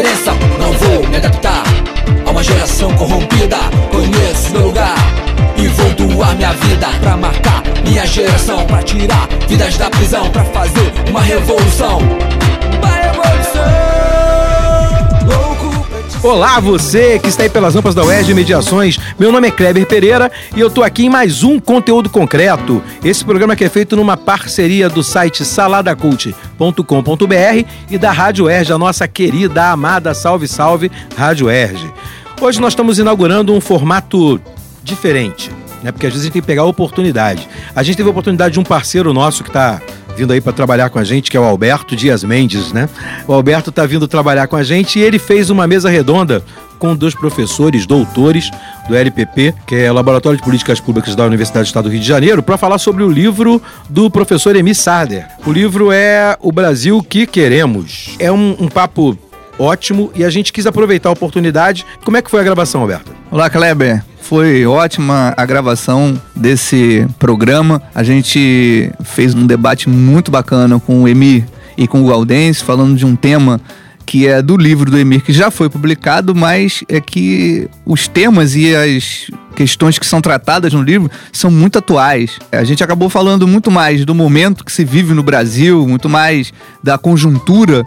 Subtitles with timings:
[0.00, 0.32] Diferença.
[0.58, 1.62] Não vou me adaptar
[2.26, 3.56] a uma geração corrompida.
[3.90, 4.96] Conheço meu lugar
[5.56, 10.44] e vou doar minha vida pra marcar minha geração, pra tirar vidas da prisão, pra
[10.44, 11.98] fazer uma revolução.
[16.22, 18.98] Olá, você que está aí pelas rampas da UERJ Mediações.
[19.18, 22.82] Meu nome é Kleber Pereira e eu tô aqui em mais um conteúdo concreto.
[23.02, 28.78] Esse programa que é feito numa parceria do site saladacult.com.br e da Rádio UERJ, a
[28.78, 31.90] nossa querida, amada, salve, salve, Rádio UERJ.
[32.38, 34.38] Hoje nós estamos inaugurando um formato
[34.84, 35.50] diferente,
[35.82, 35.90] né?
[35.90, 37.48] Porque às vezes a gente tem que pegar a oportunidade.
[37.74, 39.80] A gente teve a oportunidade de um parceiro nosso que está
[40.20, 42.90] vindo aí para trabalhar com a gente, que é o Alberto Dias Mendes, né?
[43.26, 46.44] O Alberto está vindo trabalhar com a gente e ele fez uma mesa redonda
[46.78, 48.50] com dois professores, doutores
[48.86, 52.06] do LPP, que é Laboratório de Políticas Públicas da Universidade do Estado do Rio de
[52.06, 55.26] Janeiro, para falar sobre o livro do professor Emi Sader.
[55.46, 58.14] O livro é O Brasil que Queremos.
[58.18, 59.16] É um, um papo
[59.58, 61.86] ótimo e a gente quis aproveitar a oportunidade.
[62.04, 63.10] Como é que foi a gravação, Alberto?
[63.30, 64.09] Olá, Kleber.
[64.30, 67.82] Foi ótima a gravação desse programa.
[67.92, 71.44] A gente fez um debate muito bacana com o Emir
[71.76, 73.60] e com o Galdense, falando de um tema
[74.06, 78.54] que é do livro do Emir, que já foi publicado, mas é que os temas
[78.54, 82.38] e as questões que são tratadas no livro são muito atuais.
[82.52, 86.52] A gente acabou falando muito mais do momento que se vive no Brasil, muito mais
[86.80, 87.84] da conjuntura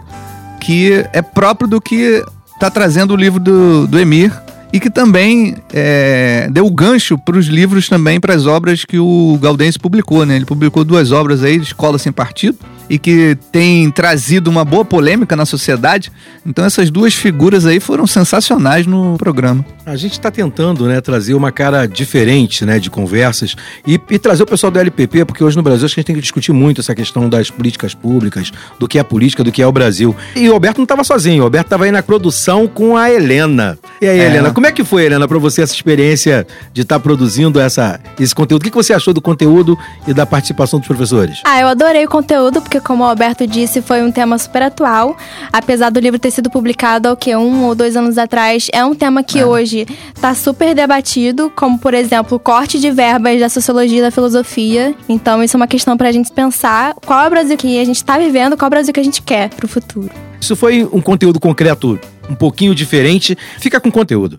[0.60, 2.22] que é próprio do que
[2.52, 4.43] está trazendo o livro do, do Emir
[4.74, 9.38] e que também é, deu gancho para os livros também, para as obras que o
[9.40, 10.34] Gaudense publicou, né?
[10.34, 12.58] Ele publicou duas obras aí, Escola Sem Partido,
[12.88, 16.12] e que tem trazido uma boa polêmica na sociedade.
[16.46, 19.64] Então essas duas figuras aí foram sensacionais no programa.
[19.86, 23.54] A gente está tentando né, trazer uma cara diferente né, de conversas
[23.86, 26.06] e, e trazer o pessoal do LPP, porque hoje no Brasil acho que a gente
[26.06, 29.52] tem que discutir muito essa questão das políticas públicas, do que é a política, do
[29.52, 30.14] que é o Brasil.
[30.34, 33.78] E o Alberto não estava sozinho, o Alberto estava aí na produção com a Helena.
[34.00, 34.26] E aí, É.
[34.26, 38.34] Helena, como é que foi, Helena, para você essa experiência de estar produzindo essa, esse
[38.34, 38.62] conteúdo?
[38.62, 41.40] O que que você achou do conteúdo e da participação dos professores?
[41.44, 45.16] Ah, eu adorei o conteúdo, porque como o Alberto disse, foi um tema super atual.
[45.52, 47.36] Apesar do livro ter sido publicado há o quê?
[47.36, 51.94] Um ou dois anos atrás, é um tema que hoje está super debatido, como, por
[51.94, 54.94] exemplo, o corte de verbas da sociologia e da filosofia.
[55.08, 58.04] Então, isso é uma questão pra gente pensar qual é o Brasil que a gente
[58.04, 60.10] tá vivendo, qual é o Brasil que a gente quer pro futuro.
[60.40, 61.98] Isso foi um conteúdo concreto
[62.28, 63.36] um pouquinho diferente.
[63.58, 64.38] Fica com conteúdo.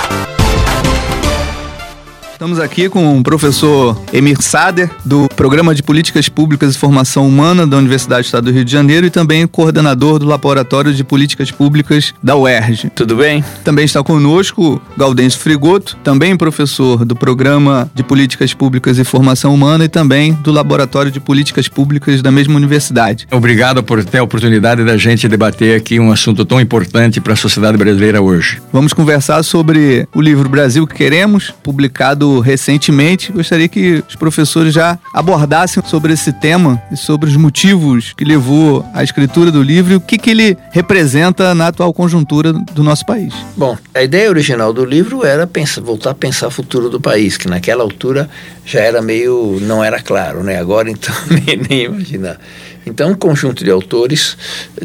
[2.41, 7.67] Estamos aqui com o professor Emir Sader, do Programa de Políticas Públicas e Formação Humana
[7.67, 11.51] da Universidade do Estado do Rio de Janeiro e também coordenador do Laboratório de Políticas
[11.51, 12.89] Públicas da UERJ.
[12.95, 13.45] Tudo bem?
[13.63, 19.85] Também está conosco Gaudêncio Frigoto, também professor do Programa de Políticas Públicas e Formação Humana
[19.85, 23.27] e também do Laboratório de Políticas Públicas da mesma universidade.
[23.29, 27.35] Obrigado por ter a oportunidade da gente debater aqui um assunto tão importante para a
[27.37, 28.59] sociedade brasileira hoje.
[28.73, 33.31] Vamos conversar sobre o livro Brasil que Queremos, publicado recentemente.
[33.31, 38.85] Gostaria que os professores já abordassem sobre esse tema e sobre os motivos que levou
[38.93, 43.05] à escritura do livro e o que, que ele representa na atual conjuntura do nosso
[43.05, 43.33] país.
[43.55, 47.37] Bom, a ideia original do livro era pensar, voltar a pensar o futuro do país,
[47.37, 48.29] que naquela altura
[48.65, 49.57] já era meio.
[49.61, 50.57] não era claro, né?
[50.57, 52.37] Agora então nem, nem imaginar.
[52.85, 54.35] Então, um conjunto de autores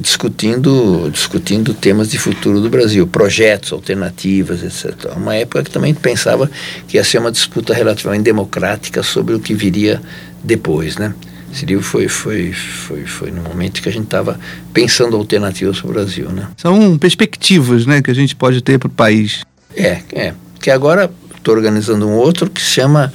[0.00, 5.12] discutindo, discutindo temas de futuro do Brasil, projetos, alternativas, etc.
[5.16, 6.50] Uma época que também pensava
[6.86, 10.00] que ia ser uma disputa relativamente democrática sobre o que viria
[10.44, 11.14] depois, né?
[11.52, 14.38] Esse livro foi, foi, foi, foi no momento que a gente estava
[14.74, 16.48] pensando alternativas para o Brasil, né?
[16.58, 19.42] São perspectivas, né, que a gente pode ter para o país.
[19.74, 20.34] É, é.
[20.60, 23.10] Que agora estou organizando um outro que se chama,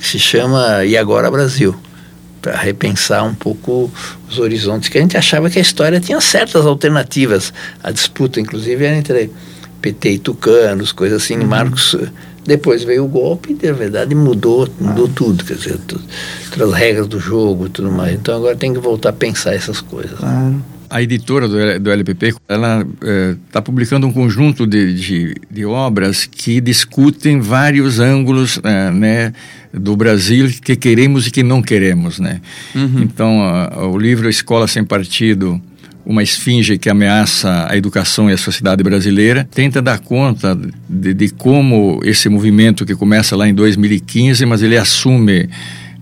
[0.00, 1.76] que se chama E Agora Brasil
[2.44, 3.90] para repensar um pouco
[4.28, 7.54] os horizontes, que a gente achava que a história tinha certas alternativas.
[7.82, 9.30] A disputa, inclusive, era entre
[9.80, 11.46] PT e Tucanos, coisas assim, uhum.
[11.46, 11.96] Marcos.
[12.46, 15.12] Depois veio o golpe e, na verdade, mudou, mudou ah.
[15.14, 16.04] tudo, quer dizer, tudo,
[16.62, 18.14] as regras do jogo e tudo mais.
[18.14, 20.18] Então agora tem que voltar a pensar essas coisas.
[20.18, 20.62] Claro.
[20.90, 22.86] A editora do, do LPP, ela
[23.46, 29.32] está é, publicando um conjunto de, de, de, obras que discutem vários ângulos, é, né,
[29.72, 32.40] do Brasil que queremos e que não queremos, né?
[32.74, 33.02] Uhum.
[33.02, 35.60] Então, a, o livro Escola Sem Partido,
[36.06, 40.58] uma esfinge que ameaça a educação e a sociedade brasileira, tenta dar conta
[40.88, 45.48] de, de, como esse movimento que começa lá em 2015, mas ele assume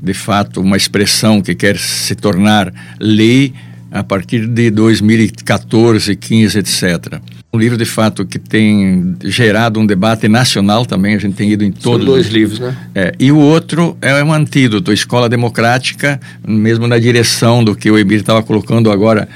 [0.01, 3.53] de fato uma expressão que quer se tornar lei
[3.93, 7.21] a partir de 2014, 15, etc.
[7.53, 11.63] Um livro, de fato, que tem gerado um debate nacional também, a gente tem ido
[11.63, 11.99] em todos...
[11.99, 12.75] São dois livros, né?
[12.95, 16.19] É, e o outro é um antídoto, Escola Democrática,
[16.49, 19.29] mesmo na direção do que o Emir estava colocando agora,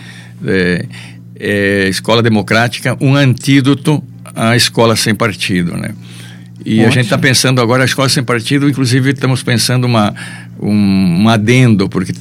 [0.44, 0.86] é,
[1.38, 4.02] é, Escola Democrática, um antídoto
[4.34, 5.90] à escola sem partido, né?
[6.64, 6.86] E Ótimo.
[6.88, 10.12] a gente está pensando agora a escola sem partido, inclusive estamos pensando uma,
[10.60, 12.12] um, um adendo, porque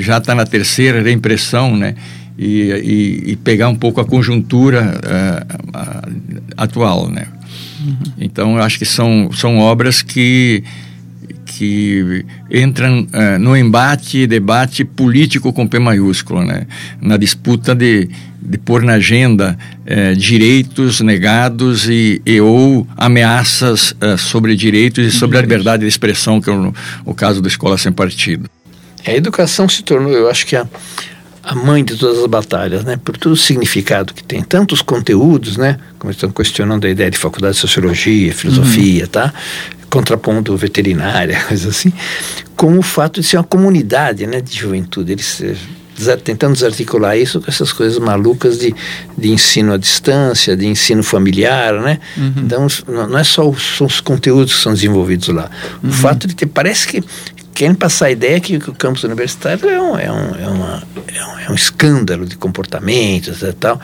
[0.00, 1.94] já está na terceira reimpressão, né?
[2.36, 7.26] E, e, e, pegar um pouco a conjuntura uh, atual, né?
[7.84, 8.12] Uhum.
[8.18, 10.64] Então, eu acho que são, são obras que,
[11.56, 16.66] que entram uh, no embate e debate político com P maiúsculo, né?
[17.00, 18.08] Na disputa de,
[18.40, 25.38] de pôr na agenda uh, direitos negados e, e ou ameaças sobre direitos e sobre
[25.38, 26.72] a liberdade de expressão, que é o,
[27.04, 28.48] o caso da Escola Sem Partido.
[29.06, 30.66] A educação se tornou, eu acho que a,
[31.42, 32.98] a mãe de todas as batalhas, né?
[33.02, 35.76] Por todo o significado que tem, tantos conteúdos, né?
[35.98, 39.08] Como estão questionando a ideia de faculdade de sociologia, filosofia, uhum.
[39.08, 39.34] tá?
[39.92, 41.92] Contraponto veterinária, coisa assim,
[42.56, 44.40] com o fato de ser uma comunidade, né?
[44.40, 45.42] De juventude, eles
[46.24, 48.74] tentando desarticular isso com essas coisas malucas de,
[49.16, 51.98] de ensino à distância, de ensino familiar, né?
[52.16, 52.32] Uhum.
[52.38, 55.50] Então, não é só os, os, conteúdos que são desenvolvidos lá.
[55.82, 55.90] Uhum.
[55.90, 57.04] O fato de ter, parece que
[57.54, 60.82] querem passar a ideia que, que o campus universitário é um, é um, é uma,
[61.14, 63.80] é um, é um escândalo de comportamentos e tal.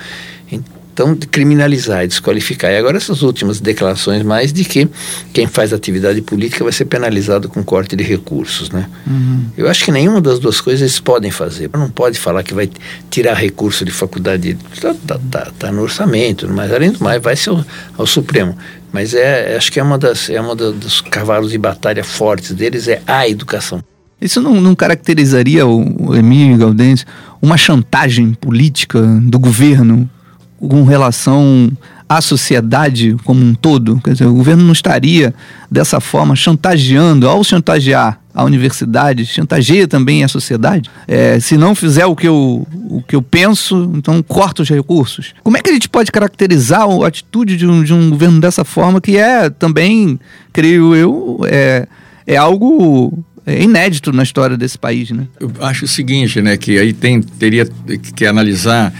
[0.99, 2.73] Então, de criminalizar e desqualificar.
[2.73, 4.89] E agora essas últimas declarações mais de que
[5.33, 8.91] quem faz atividade política vai ser penalizado com corte de recursos, né?
[9.07, 9.45] Uhum.
[9.57, 11.71] Eu acho que nenhuma das duas coisas eles podem fazer.
[11.73, 12.69] Não pode falar que vai
[13.09, 17.37] tirar recurso de faculdade, está tá, tá, tá, no orçamento, mas além do mais vai
[17.37, 17.65] ser ao,
[17.97, 18.59] ao Supremo.
[18.93, 22.89] Mas é, acho que é uma das, é uma dos cavalos de batalha fortes deles
[22.89, 23.81] é a educação.
[24.21, 27.05] Isso não, não caracterizaria o, o Emílio Gaudense
[27.41, 30.11] uma chantagem política do governo
[30.59, 31.71] com relação
[32.09, 34.01] à sociedade como um todo?
[34.03, 35.35] Quer dizer, o governo não estaria
[35.71, 40.89] dessa forma chantageando, ao chantagear a universidade, chantageia também a sociedade.
[41.09, 45.35] É, se não fizer o que, eu, o que eu penso, então corta os recursos.
[45.43, 48.65] Como é que a gente pode caracterizar a atitude de um, de um governo dessa
[48.65, 50.21] forma, que é também,
[50.53, 51.89] creio eu, é,
[52.27, 55.27] é algo é inédito na história desse país, né?
[55.41, 57.67] Eu acho o seguinte, né, que aí tem, teria
[58.15, 58.93] que analisar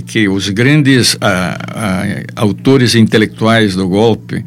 [0.00, 2.04] que os grandes ah, ah,
[2.36, 4.44] autores intelectuais do golpe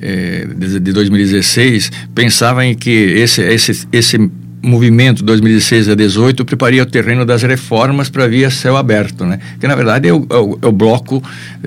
[0.00, 4.30] eh, de, de 2016 pensavam em que esse, esse, esse
[4.66, 9.38] movimento 2016 a 18 prepararia o terreno das reformas para via céu aberto, né?
[9.60, 11.22] Que na verdade é o, é o, é o bloco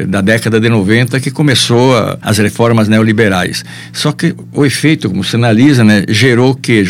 [0.08, 3.63] da década de 90 que começou a, as reformas neoliberais.
[3.94, 6.84] Só que o efeito, como se analisa, né, gerou que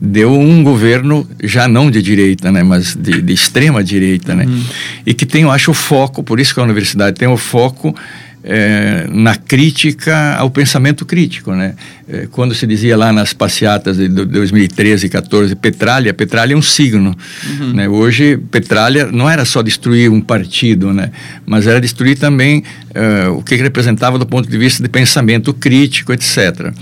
[0.00, 4.44] deu um governo já não de direita, né, mas de, de extrema direita, né?
[4.44, 4.64] Uhum.
[5.04, 7.94] E que tem, eu acho, o foco, por isso que a universidade tem o foco
[8.42, 11.74] é, na crítica ao pensamento crítico, né?
[12.08, 16.62] É, quando se dizia lá nas passeatas de 2013 e 14, Petralha, Petralha é um
[16.62, 17.14] signo,
[17.48, 17.72] uhum.
[17.74, 17.88] né?
[17.88, 21.10] Hoje, Petralha não era só destruir um partido, né?
[21.44, 26.12] Mas era destruir também é, o que representava do ponto de vista de pensamento crítico,
[26.12, 26.72] etc.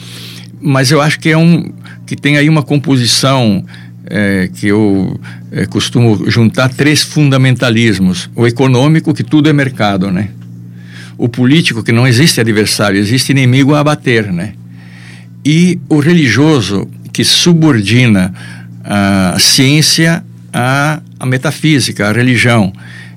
[0.60, 1.72] Mas eu acho que é um
[2.06, 3.64] que tem aí uma composição
[4.06, 5.20] é, que eu
[5.52, 10.30] é, costumo juntar três fundamentalismos: o econômico, que tudo é mercado, né?
[11.18, 14.54] O político que não existe adversário, existe inimigo a abater, né?
[15.44, 18.32] E o religioso que subordina
[18.84, 22.72] a ciência à, à metafísica, à religião.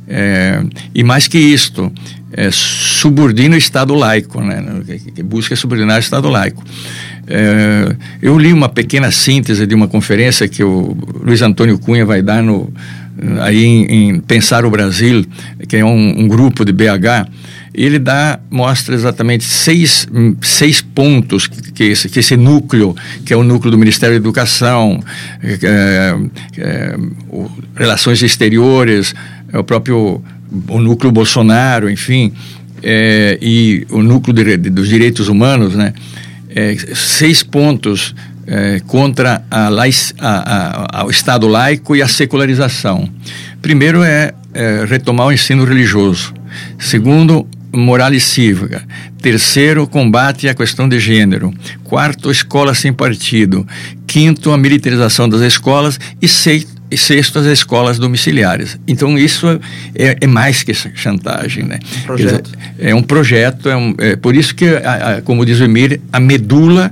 [0.07, 0.61] É,
[0.93, 1.91] e mais que isto,
[2.33, 4.63] é, subordina o Estado laico, né?
[5.15, 6.63] que busca subordinar o Estado laico.
[7.27, 12.21] É, eu li uma pequena síntese de uma conferência que o Luiz Antônio Cunha vai
[12.21, 12.73] dar no,
[13.41, 15.25] aí em, em Pensar o Brasil,
[15.67, 17.27] que é um, um grupo de BH,
[17.73, 20.07] ele dá, mostra exatamente seis,
[20.41, 24.19] seis pontos que, que, esse, que esse núcleo, que é o núcleo do Ministério da
[24.19, 25.01] Educação,
[25.41, 26.15] é,
[26.57, 26.97] é,
[27.29, 29.15] o, relações exteriores,
[29.53, 30.21] é o próprio
[30.67, 32.33] o núcleo Bolsonaro, enfim,
[32.83, 35.93] é, e o núcleo de, de, dos direitos humanos, né?
[36.53, 38.13] É, seis pontos
[38.51, 43.09] é, contra a, a, a, o Estado laico e a secularização.
[43.61, 46.33] Primeiro é, é retomar o ensino religioso.
[46.77, 48.83] Segundo, moral e cívica.
[49.21, 51.53] Terceiro, combate à questão de gênero.
[51.85, 53.65] Quarto, escola sem partido.
[54.05, 55.97] Quinto, a militarização das escolas.
[56.21, 58.77] E sexto, e sexto as escolas domiciliares.
[58.85, 59.47] Então isso
[59.95, 61.79] é, é mais que chantagem, né?
[62.01, 62.51] Um projeto.
[62.51, 65.63] Dizer, é um projeto, é, um, é por isso que, a, a, como diz o
[65.63, 66.91] Emir, a medula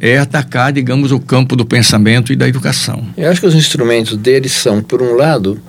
[0.00, 3.06] é atacar, digamos, o campo do pensamento e da educação.
[3.16, 5.60] Eu acho que os instrumentos deles são, por um lado,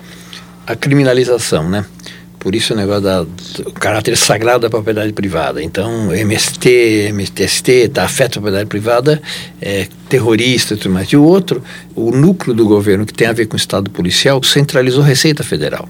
[0.66, 1.84] a criminalização, né?
[2.38, 5.62] Por isso o negócio da, do caráter sagrado da propriedade privada.
[5.62, 9.22] Então, MST, MTST, tá, afeta a propriedade privada,
[9.60, 11.08] é terrorista e tudo mais.
[11.08, 11.62] E o outro,
[11.94, 15.44] o núcleo do governo que tem a ver com o Estado policial, centralizou a Receita
[15.44, 15.88] Federal.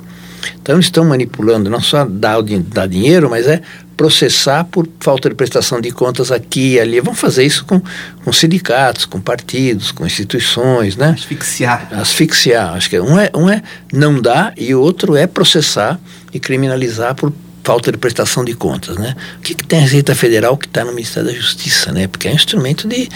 [0.60, 3.62] Então, eles estão manipulando não só dar, dar dinheiro, mas é
[4.02, 7.00] processar por falta de prestação de contas aqui e ali.
[7.00, 7.80] Vão fazer isso com,
[8.24, 11.10] com sindicatos, com partidos, com instituições, né?
[11.16, 11.88] Asfixiar.
[11.92, 12.74] Asfixiar.
[12.74, 16.00] Acho que um é, um é não dar e o outro é processar
[16.32, 17.32] e criminalizar por
[17.62, 19.14] falta de prestação de contas, né?
[19.38, 22.08] O que, que tem a Receita Federal que está no Ministério da Justiça, né?
[22.08, 23.08] Porque é um instrumento de,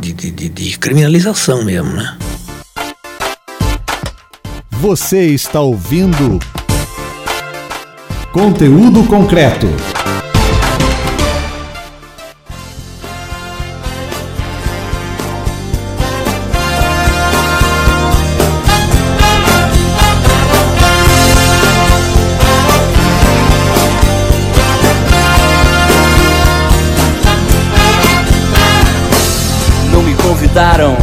[0.00, 2.18] de, de, de, de criminalização mesmo, né?
[4.72, 6.40] Você está ouvindo
[8.32, 9.66] conteúdo concreto.
[30.22, 30.96] convidaram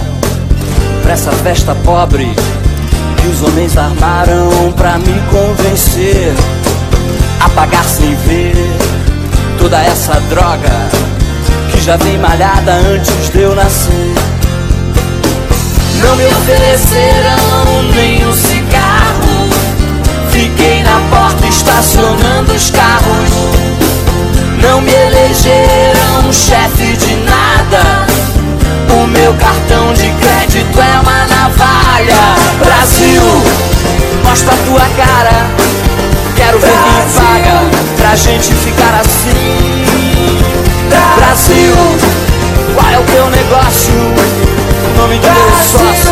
[1.03, 2.27] pra essa festa pobre
[3.21, 6.33] que os homens armaram pra me convencer
[7.39, 8.55] a pagar sem ver
[9.57, 10.89] toda essa droga
[11.71, 14.13] que já vem malhada antes de eu nascer.
[16.01, 19.49] Não me ofereceram nem um cigarro,
[20.31, 23.29] fiquei na porta estacionando os carros.
[24.61, 28.07] Não me elegeram chefe de nada
[29.03, 32.35] o meu cartão de crédito é uma navalha.
[32.63, 33.21] Brasil,
[34.23, 35.86] mostra a tua cara.
[36.37, 37.61] Quero ver quem paga
[37.97, 40.39] pra gente ficar assim.
[41.17, 41.75] Brasil,
[42.75, 43.93] qual é o teu negócio?
[43.93, 46.06] O nome do meu sócio.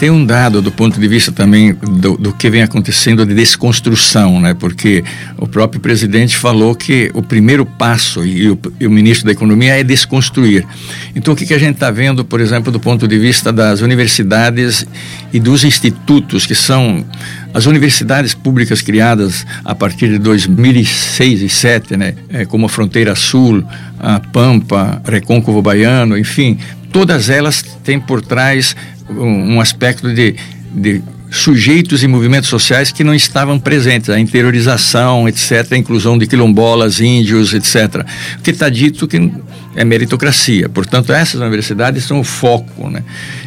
[0.00, 4.40] Tem um dado do ponto de vista também do, do, que vem acontecendo de desconstrução,
[4.40, 4.54] né?
[4.54, 5.04] Porque
[5.36, 9.78] o próprio presidente falou que o primeiro passo, e o, e o ministro da Economia,
[9.78, 10.66] é desconstruir.
[11.14, 13.82] Então, o que, que a gente está vendo, por exemplo, do ponto de vista das
[13.82, 14.86] universidades
[15.34, 17.04] e dos institutos, que são
[17.52, 22.14] as universidades públicas criadas a partir de 2006 e 2007, né?
[22.30, 23.62] É, como a Fronteira Sul,
[23.98, 26.56] a Pampa, Recôncavo Baiano, enfim,
[26.90, 28.74] todas elas têm por trás
[29.18, 30.36] um, aspecto de,
[30.72, 36.26] de sujeitos e movimentos sociais que não estavam presentes, a interiorização, etc., a inclusão de
[36.26, 38.04] quilombolas, índios, etc.
[38.38, 39.32] O que está dito que
[39.76, 40.68] é meritocracia.
[40.68, 42.90] Portanto, essas universidades são o foco.
[42.90, 43.02] Né?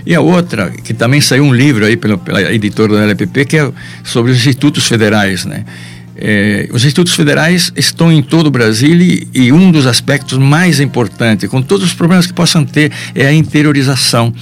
[0.05, 3.58] E a outra, que também saiu um livro aí pela, pela editora da LPP, que
[3.58, 3.72] é
[4.03, 5.46] sobre os institutos federais.
[5.46, 5.65] Né?
[6.15, 10.79] É, os institutos federais estão em todo o Brasil e, e, um dos aspectos mais
[10.79, 14.34] importantes, com todos os problemas que possam ter, é a interiorização.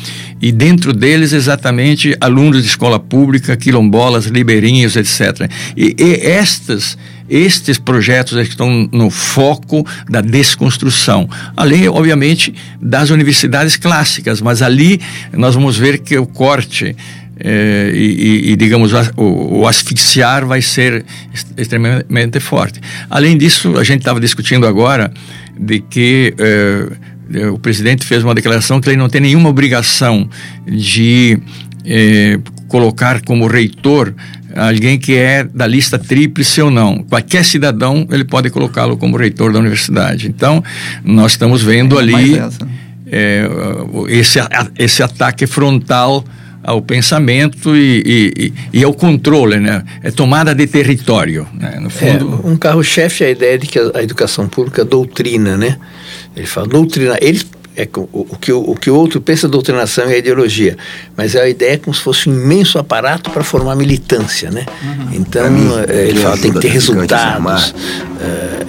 [0.42, 5.50] E dentro deles, exatamente, alunos de escola pública, quilombolas, ribeirinhos, etc.
[5.78, 6.98] E, e estas
[7.32, 11.30] estes projetos estão no foco da desconstrução.
[11.56, 15.00] Além, obviamente, das universidades clássicas, mas ali
[15.32, 16.94] nós vamos ver que o corte
[17.44, 21.04] é, e, e, digamos, o, o, asfixiar vai ser
[21.58, 22.80] extremamente forte.
[23.10, 25.12] Além disso, a gente estava discutindo agora
[25.60, 30.30] de que é, o presidente fez uma declaração que ele não tem nenhuma obrigação
[30.68, 31.40] de
[31.84, 34.14] é, colocar como reitor
[34.56, 37.04] alguém que é da lista tríplice ou não.
[37.04, 40.28] Qualquer cidadão ele pode colocá-lo como reitor da universidade.
[40.28, 40.64] Então,
[41.04, 42.40] nós estamos vendo ali
[43.08, 43.48] é,
[44.10, 44.40] esse,
[44.78, 46.24] esse ataque frontal
[46.64, 48.34] ao pensamento e,
[48.74, 49.84] e, e, ao controle, né?
[50.04, 51.80] É tomada de território, né?
[51.80, 52.42] No fundo...
[52.44, 55.78] É, um carro-chefe é a ideia de que a, a, educação pública doutrina, né?
[56.36, 57.18] Ele fala doutrina.
[57.20, 57.42] Ele
[57.76, 60.78] é o, o, que o, o que o outro pensa doutrinação e a ideologia,
[61.16, 64.66] mas é a ideia como se fosse um imenso aparato para formar militância, né?
[64.84, 65.10] Uhum.
[65.14, 67.74] Então mim, é, ele fala tem que ter resultados,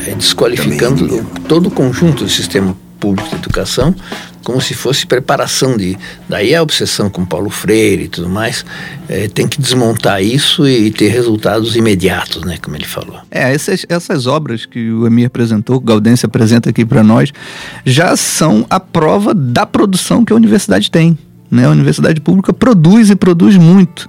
[0.06, 3.92] é, desqualificando todo o conjunto do sistema público de educação
[4.42, 5.96] como se fosse preparação de.
[6.28, 8.64] Daí a obsessão com Paulo Freire e tudo mais.
[9.08, 12.56] É, tem que desmontar isso e, ter resultados imediatos, né?
[12.60, 13.18] Como ele falou.
[13.30, 17.32] É, essas, essas obras que o Emir apresentou, que o Gaudêncio apresenta aqui para nós,
[17.84, 21.16] já são a prova da produção que a universidade tem.
[21.50, 21.66] Né?
[21.66, 24.08] A universidade pública produz e produz muito.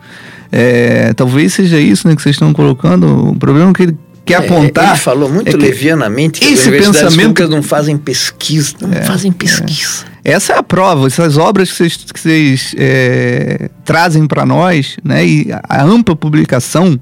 [0.51, 3.31] É, talvez seja isso né, que vocês estão colocando.
[3.31, 4.89] O problema é que ele quer é, apontar.
[4.89, 10.05] Ele falou muito é levianamente que esse pensamento não fazem pesquisa, não é, fazem pesquisa.
[10.23, 10.31] É.
[10.33, 15.25] Essa é a prova, essas obras que vocês, que vocês é, trazem para nós, né,
[15.25, 16.97] e a ampla publicação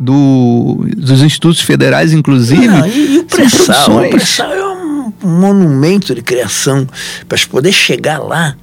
[0.00, 2.66] do, dos institutos federais, inclusive.
[2.66, 6.88] Não, e, e o pré-sal, o pré-sal é um monumento de criação
[7.28, 8.56] para poder chegar lá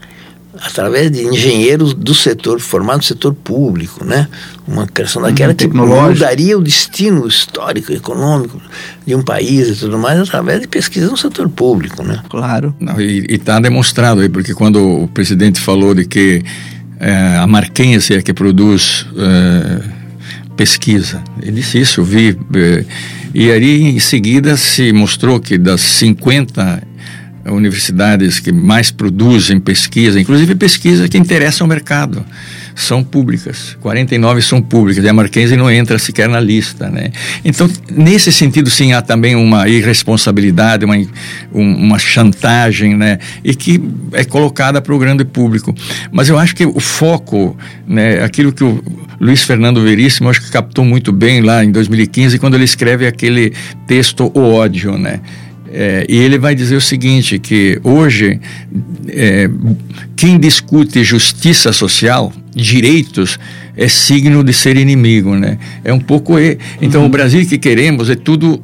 [0.62, 4.28] através de engenheiros do setor, formados no setor público, né?
[4.68, 8.62] Uma criação daquela que mudaria o destino histórico, econômico
[9.06, 12.22] de um país e tudo mais através de pesquisa no setor público, né?
[12.30, 12.76] Claro.
[12.80, 16.44] Não, e está demonstrado aí, porque quando o presidente falou de que
[17.00, 19.82] é, a Marquense é que produz é,
[20.58, 22.38] pesquisa, ele disse isso, eu vi.
[22.54, 22.86] É,
[23.34, 26.89] e aí em seguida se mostrou que das 50
[27.46, 32.26] universidades que mais produzem pesquisa, inclusive pesquisa que interessa ao mercado,
[32.76, 33.78] são públicas.
[33.82, 37.12] 49 são públicas e a Marquense não entra sequer na lista, né?
[37.44, 40.96] Então, nesse sentido, sim, há também uma irresponsabilidade, uma,
[41.52, 43.20] uma chantagem, né?
[43.44, 43.82] E que
[44.14, 45.76] é colocada para o grande público.
[46.12, 48.24] Mas eu acho que o foco, né?
[48.24, 48.82] Aquilo que o
[49.20, 53.54] Luiz Fernando Veríssimo, acho que captou muito bem lá em 2015, quando ele escreve aquele
[53.86, 55.20] texto O Ódio, né?
[55.72, 58.40] É, e ele vai dizer o seguinte, que hoje
[59.08, 59.50] é,
[60.16, 63.38] quem discute justiça social, direitos,
[63.78, 65.58] é signo de ser inimigo, né?
[65.84, 66.34] É um pouco...
[66.82, 67.08] Então, uhum.
[67.08, 68.62] o Brasil que queremos é tudo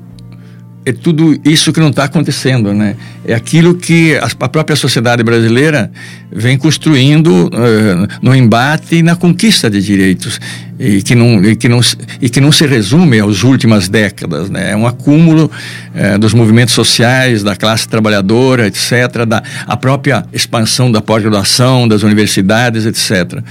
[0.85, 2.95] é tudo isso que não está acontecendo, né?
[3.25, 5.91] É aquilo que a, própria sociedade brasileira
[6.31, 10.39] vem construindo uh, no embate e na conquista de direitos
[10.77, 11.79] e que não e que não
[12.21, 14.73] e que não se resume às últimas décadas, né?
[14.73, 15.49] É um acúmulo
[15.95, 22.03] uh, dos movimentos sociais, da classe trabalhadora, etc., da a própria expansão da pós-graduação, das
[22.03, 23.41] universidades, etc.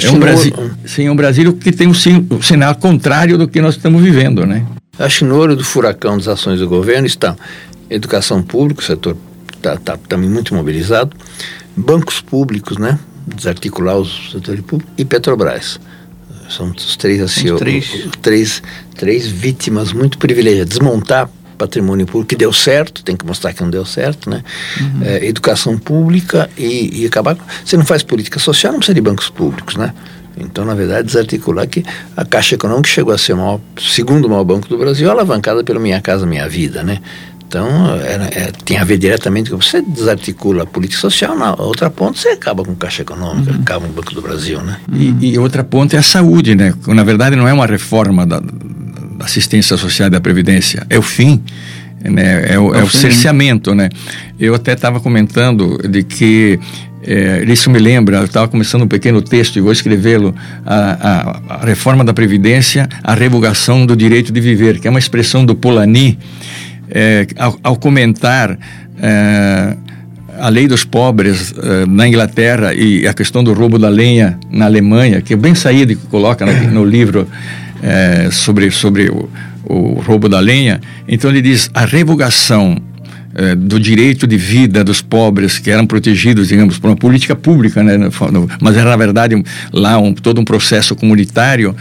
[0.00, 0.52] é um Brasil,
[0.84, 1.94] sim, é um Brasil que tem um,
[2.30, 4.64] um sinal contrário do que nós estamos vivendo, né?
[4.98, 7.36] Acho que no olho do furacão das ações do governo está
[7.88, 9.16] educação pública, o setor
[9.56, 11.16] está tá, também muito mobilizado,
[11.76, 12.98] bancos públicos, né?
[13.26, 15.80] Desarticular os setores públicos e Petrobras.
[16.48, 18.08] São os três assim, os três.
[18.22, 18.62] Três,
[18.94, 20.68] três vítimas muito privilegiadas.
[20.68, 24.44] Desmontar patrimônio público que deu certo, tem que mostrar que não deu certo, né?
[24.80, 25.02] Uhum.
[25.02, 27.36] É, educação pública e, e acabar.
[27.64, 29.92] Você não faz política social, não precisa de bancos públicos, né?
[30.36, 31.84] Então, na verdade, desarticular que
[32.16, 35.80] a Caixa Econômica chegou a ser o maior, segundo maior banco do Brasil, alavancada pelo
[35.80, 37.00] Minha Casa Minha Vida, né?
[37.48, 37.68] Então,
[38.00, 42.30] é, tem a ver diretamente com você desarticula a política social, na outra ponta você
[42.30, 43.60] acaba com a Caixa Econômica, uhum.
[43.60, 44.78] acaba com o Banco do Brasil, né?
[44.92, 46.74] E, e, outra ponta é a saúde, né?
[46.88, 51.02] Na verdade, não é uma reforma da, da assistência social e da Previdência, é o
[51.02, 51.42] fim
[52.10, 52.46] né?
[52.48, 53.88] É o, é o cerceamento, né?
[54.38, 56.58] Eu até estava comentando de que
[57.02, 61.54] é, isso me lembra, eu estava começando um pequeno texto e vou escrevê-lo, a, a-
[61.60, 65.54] a reforma da Previdência, a revogação do direito de viver, que é uma expressão do
[65.54, 66.18] Polanyi,
[66.90, 68.58] é, ao, ao comentar
[69.00, 69.76] é,
[70.38, 74.66] a lei dos pobres eh, na Inglaterra e a questão do roubo da lenha na
[74.66, 77.26] Alemanha, que é bem saído que coloca no, no livro
[77.82, 79.30] eh, sobre, sobre o,
[79.68, 80.80] o roubo da lenha.
[81.08, 82.76] Então ele diz a revogação
[83.34, 87.82] eh, do direito de vida dos pobres que eram protegidos, digamos, por uma política pública,
[87.82, 89.34] né, no- mas era na verdade
[89.72, 91.74] lá um, todo um processo comunitário.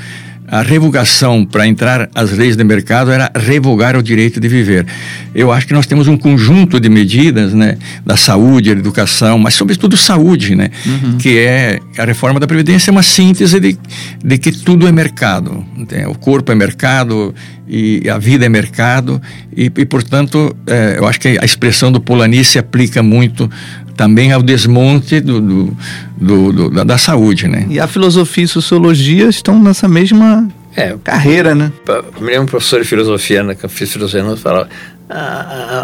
[0.47, 4.85] A revogação para entrar as leis de mercado era revogar o direito de viver.
[5.33, 9.55] Eu acho que nós temos um conjunto de medidas, né, da saúde, da educação, mas
[9.55, 10.69] sobretudo saúde, né,
[11.17, 13.75] que é a reforma da previdência é uma síntese de,
[14.23, 15.65] de que tudo é mercado.
[15.91, 16.05] né?
[16.07, 17.33] O corpo é mercado
[17.67, 19.21] e a vida é mercado
[19.55, 23.49] e, e portanto, eh, eu acho que a expressão do Polanyi se aplica muito
[23.95, 25.77] também ao desmonte do, do-
[26.17, 27.65] do- do- da, da saúde, né?
[27.69, 31.71] E a filosofia e sociologia estão nessa mesma É, carreira, né?
[31.85, 34.67] Pa- Me lembro um professor de filosofia, né, que eu fiz filosofia, não falava.
[35.09, 35.15] A,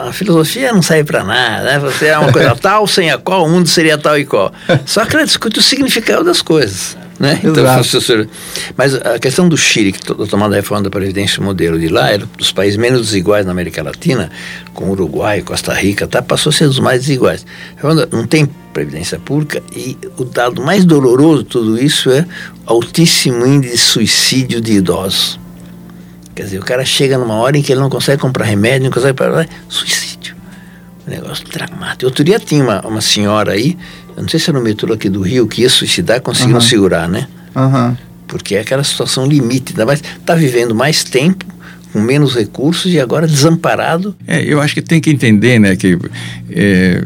[0.06, 1.80] a- a filosofia não serve para nada, né?
[1.80, 4.52] Você é uma coisa tal, sem a qual o mundo seria tal e qual.
[4.86, 7.40] Só que ela discute o significado das coisas, né?
[7.44, 7.64] Então,
[8.76, 12.26] mas a questão do Chile, que a reforma da Previdência, o modelo de lá, era
[12.36, 14.32] dos países menos desiguais na América Latina,
[14.74, 17.46] como Uruguai, Costa Rica, tá, passou a ser dos mais desiguais.
[18.12, 22.26] Não tem previdência pública e o dado mais doloroso de tudo isso é
[22.66, 25.40] altíssimo índice de suicídio de idosos.
[26.34, 28.92] Quer dizer, o cara chega numa hora em que ele não consegue comprar remédio, não
[28.92, 30.36] consegue parar, suicídio.
[31.06, 32.06] Um negócio dramático.
[32.06, 33.78] Outro dia tinha uma, uma senhora aí,
[34.16, 36.68] eu não sei se era no metrô aqui do Rio, que ia suicidar, conseguiram Aham.
[36.68, 37.28] segurar, né?
[37.56, 37.98] Aham.
[38.28, 41.46] Porque é aquela situação limite, ainda mais está vivendo mais tempo,
[41.92, 44.16] com menos recursos e agora desamparado.
[44.26, 45.98] É, eu acho que tem que entender, né, que
[46.50, 47.06] é,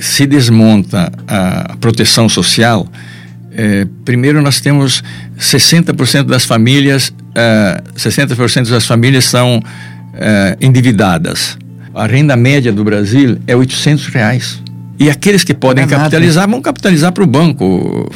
[0.00, 2.88] se desmonta a proteção social,
[3.52, 5.02] é, primeiro nós temos
[5.36, 9.60] 60% das famílias, ah, 60% das famílias são
[10.14, 11.58] ah, endividadas.
[11.92, 14.62] A renda média do Brasil é 800 reais.
[14.98, 18.10] E aqueles que podem é capitalizar vão capitalizar para o banco.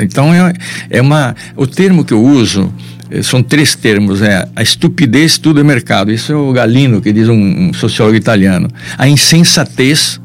[0.00, 0.52] Então é,
[0.90, 1.36] é uma.
[1.54, 2.72] O termo que eu uso
[3.10, 6.10] eh, são três termos: é a estupidez, tudo é mercado.
[6.10, 8.68] Isso é o Galino, que diz um, um sociólogo italiano.
[8.96, 10.20] A insensatez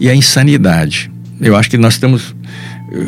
[0.00, 1.10] e a insanidade.
[1.40, 2.34] Eu acho que nós estamos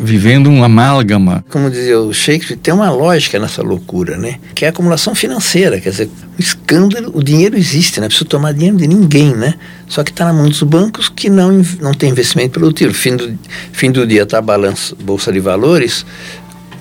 [0.03, 1.43] vivendo um amálgama.
[1.49, 4.35] Como dizia o Shakespeare, tem uma lógica nessa loucura, né?
[4.53, 5.79] Que é a acumulação financeira.
[5.79, 9.55] Quer dizer, o escândalo, o dinheiro existe, não é preciso tomar dinheiro de ninguém, né?
[9.87, 12.93] Só que está na mão dos bancos que não, não tem investimento produtivo.
[12.93, 13.37] Fim do,
[13.71, 16.05] fim do dia está a balança, Bolsa de Valores,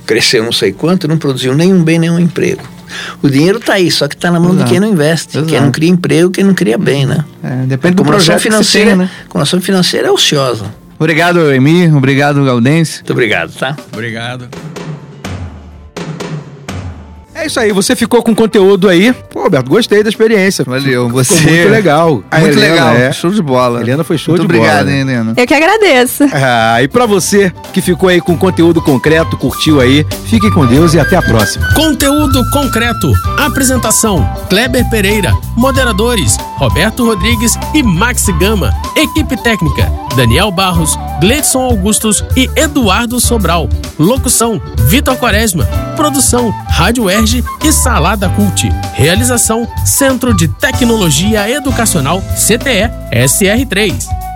[0.07, 2.63] cresceu não sei quanto, não produziu nenhum bem, nenhum emprego.
[3.23, 4.65] O dinheiro está aí, só que está na mão Exato.
[4.65, 5.65] de quem não investe, quem Exato.
[5.65, 7.25] não cria emprego, quem não cria bem, né?
[7.43, 9.11] É, depende do projeto que você financeira, tenha, né?
[9.27, 10.65] acumulação financeira é ociosa.
[10.99, 11.95] Obrigado, Emir.
[11.97, 12.99] Obrigado, Gaudêncio.
[12.99, 13.77] Muito obrigado, tá?
[13.93, 14.49] Obrigado.
[17.35, 19.13] É isso aí, você ficou com conteúdo aí.
[19.33, 20.65] Pô, Alberto, gostei da experiência.
[20.65, 21.09] Valeu.
[21.11, 21.35] Você...
[21.37, 22.25] Ficou muito legal.
[22.33, 22.95] A Muito Helena, legal.
[22.97, 23.13] é.
[23.13, 23.81] Show de bola.
[23.81, 24.95] Helena foi show Muito de bola, obrigado, né?
[24.95, 25.35] hein, Helena.
[25.37, 26.25] Eu que agradeço.
[26.33, 30.95] Ah, e pra você que ficou aí com conteúdo concreto, curtiu aí, fique com Deus
[30.95, 31.65] e até a próxima.
[31.75, 33.13] Conteúdo concreto.
[33.39, 35.33] Apresentação: Kleber Pereira.
[35.57, 38.73] Moderadores: Roberto Rodrigues e Max Gama.
[38.97, 43.69] Equipe técnica: Daniel Barros, Gleidson Augustos e Eduardo Sobral.
[43.99, 45.67] Locução: Vitor Quaresma.
[45.97, 48.69] Produção: Rádio Erge e Salada Cult.
[48.95, 54.28] Realização: Centro de Tecnologia Educacional CTE SR3.